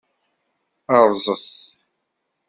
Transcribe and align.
Rrẓet! 1.03 1.47